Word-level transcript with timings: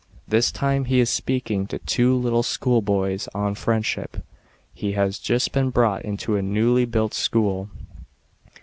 This 0.27 0.51
time 0.51 0.85
he 0.85 0.99
is 0.99 1.11
speaking 1.11 1.67
to 1.67 1.77
tw*o 1.77 2.15
little 2.15 2.41
schoolboys 2.41 3.29
on 3.35 3.53
friendship. 3.53 4.25
He 4.73 4.93
has 4.93 5.19
just 5.19 5.51
been 5.51 5.69
brought 5.69 6.01
into 6.03 6.35
a 6.35 6.41
newly 6.41 6.85
built 6.85 7.13
school. 7.13 7.69